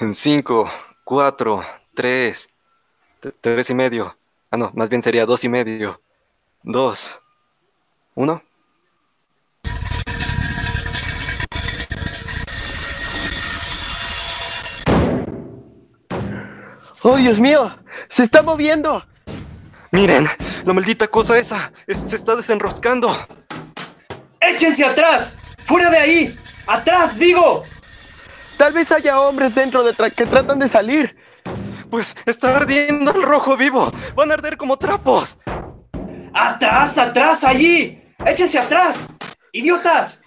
[0.00, 0.70] En cinco,
[1.02, 2.48] cuatro, tres,
[3.40, 4.16] tres y medio.
[4.48, 6.00] Ah, no, más bien sería dos y medio.
[6.62, 7.20] Dos,
[8.14, 8.40] uno.
[17.02, 17.74] ¡Oh, Dios mío!
[18.08, 19.04] ¡Se está moviendo!
[19.90, 20.28] Miren,
[20.64, 23.26] la maldita cosa esa se está desenroscando.
[24.40, 25.36] ¡Échense atrás!
[25.64, 26.38] ¡Fuera de ahí!
[26.68, 27.64] ¡Atrás, digo!
[28.58, 31.16] Tal vez haya hombres dentro de que tratan de salir.
[31.88, 33.90] Pues está ardiendo el rojo vivo.
[34.16, 35.38] Van a arder como trapos.
[36.34, 38.02] ¡Atrás, atrás, allí!
[38.26, 39.14] ¡Échense atrás!
[39.52, 40.22] ¡Idiotas!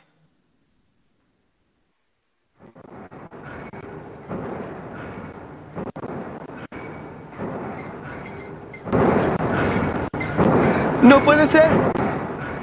[11.01, 11.69] ¡No puede ser!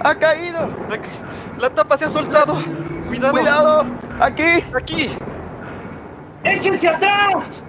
[0.03, 0.71] ¡Ha caído!
[1.59, 2.57] La tapa se ha soltado.
[3.07, 3.33] ¡Cuidado!
[3.33, 3.87] ¡Cuidado!
[4.19, 4.65] ¡Aquí!
[4.75, 5.11] ¡Aquí!
[6.45, 7.65] ¡Échense atrás!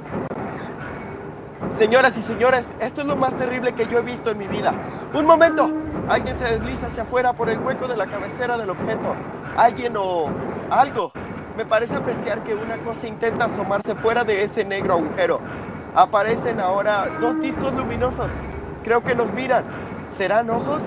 [1.78, 4.74] Señoras y señores, esto es lo más terrible que yo he visto en mi vida.
[5.14, 5.72] ¡Un momento!
[6.08, 9.16] Alguien se desliza hacia afuera por el hueco de la cabecera del objeto.
[9.58, 10.28] Alguien o
[10.70, 11.12] algo.
[11.58, 15.40] Me parece apreciar que una cosa intenta asomarse fuera de ese negro agujero.
[15.96, 18.30] Aparecen ahora dos discos luminosos.
[18.84, 19.64] Creo que nos miran.
[20.16, 20.82] ¿Serán ojos?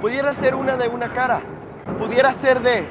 [0.00, 1.40] Pudiera ser una de una cara.
[1.98, 2.86] Pudiera ser de...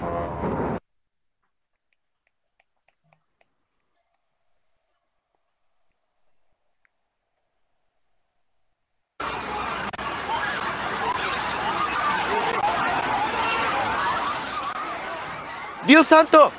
[15.89, 16.51] ¡Dios santo!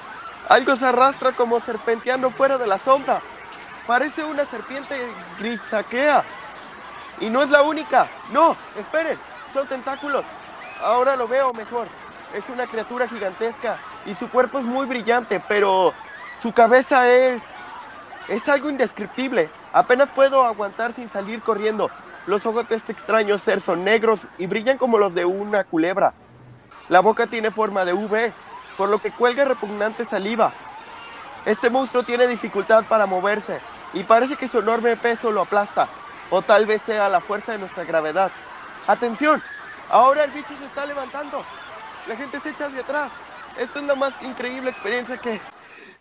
[0.48, 3.20] Algo se arrastra como serpenteando fuera de la sombra.
[3.86, 4.96] Parece una serpiente
[5.38, 6.24] grisaquea.
[7.20, 8.08] Y no es la única.
[8.32, 9.16] No, esperen.
[9.52, 10.24] Son tentáculos.
[10.82, 11.86] Ahora lo veo mejor.
[12.34, 15.94] Es una criatura gigantesca y su cuerpo es muy brillante, pero
[16.42, 17.40] su cabeza es...
[18.26, 19.48] Es algo indescriptible.
[19.72, 21.88] Apenas puedo aguantar sin salir corriendo.
[22.26, 26.14] Los ojos de este extraño ser son negros y brillan como los de una culebra.
[26.88, 28.32] La boca tiene forma de V,
[28.80, 30.54] por lo que cuelga repugnante saliva.
[31.44, 33.60] Este monstruo tiene dificultad para moverse
[33.92, 35.86] y parece que su enorme peso lo aplasta.
[36.30, 38.32] O tal vez sea la fuerza de nuestra gravedad.
[38.86, 39.42] ¡Atención!
[39.90, 41.44] Ahora el bicho se está levantando.
[42.08, 43.12] La gente se echa hacia atrás.
[43.58, 45.42] Esta es la más increíble experiencia que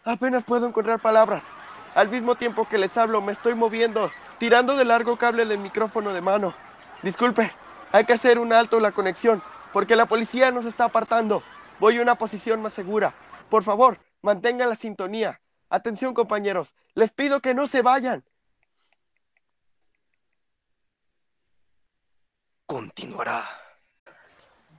[0.05, 1.43] apenas puedo encontrar palabras.
[1.95, 6.13] Al mismo tiempo que les hablo, me estoy moviendo, tirando de largo cable el micrófono
[6.13, 6.53] de mano.
[7.01, 7.51] Disculpe,
[7.91, 11.43] hay que hacer un alto la conexión, porque la policía nos está apartando.
[11.79, 13.13] Voy a una posición más segura.
[13.49, 15.41] Por favor, mantengan la sintonía.
[15.69, 16.73] Atención, compañeros.
[16.93, 18.23] Les pido que no se vayan.
[22.69, 23.49] continuará.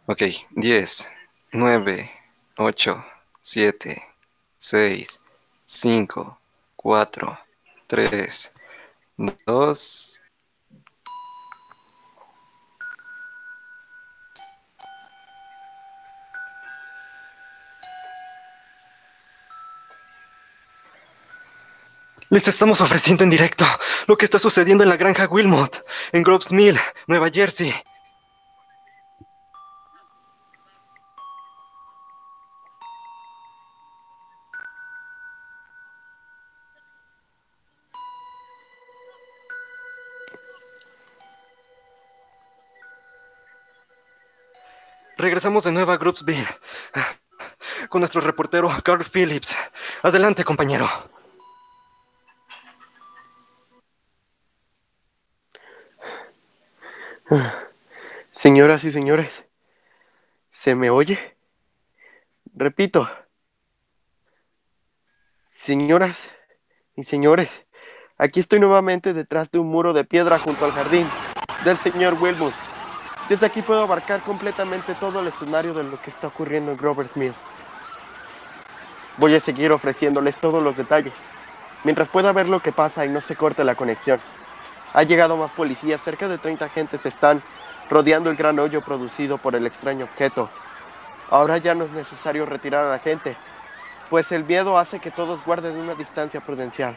[0.06, 1.08] Ok, 10,
[1.50, 2.10] 9,
[2.56, 3.04] 8,
[3.40, 4.02] 7,
[4.58, 5.20] 6,
[5.64, 6.40] 5,
[6.76, 7.38] 4,
[7.88, 8.52] 3,
[9.44, 10.19] 2,
[22.32, 23.66] Les estamos ofreciendo en directo
[24.06, 27.74] lo que está sucediendo en la granja Wilmot, en Groves Mill, Nueva Jersey.
[45.18, 46.46] Regresamos de nuevo a Groupsville
[47.88, 49.56] con nuestro reportero Carl Phillips.
[50.02, 50.88] Adelante, compañero.
[58.32, 59.46] Señoras y señores,
[60.50, 61.36] ¿se me oye?
[62.54, 63.08] Repito,
[65.48, 66.28] señoras
[66.96, 67.66] y señores,
[68.18, 71.08] aquí estoy nuevamente detrás de un muro de piedra junto al jardín
[71.64, 72.52] del señor Wilmot.
[73.28, 77.16] Desde aquí puedo abarcar completamente todo el escenario de lo que está ocurriendo en Grover's
[77.16, 77.34] Mill.
[79.18, 81.14] Voy a seguir ofreciéndoles todos los detalles,
[81.84, 84.20] mientras pueda ver lo que pasa y no se corte la conexión.
[84.92, 87.42] Ha llegado más policías, cerca de 30 agentes están
[87.88, 90.48] rodeando el gran hoyo producido por el extraño objeto.
[91.30, 93.36] Ahora ya no es necesario retirar a la gente,
[94.08, 96.96] pues el miedo hace que todos guarden una distancia prudencial.